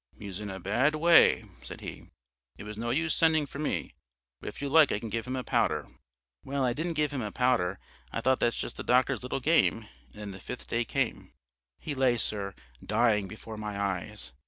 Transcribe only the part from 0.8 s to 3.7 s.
way,' said he, 'it was no use sending for